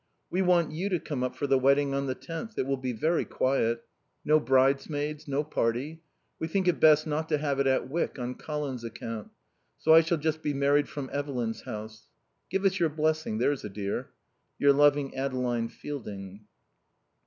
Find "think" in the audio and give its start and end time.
6.47-6.67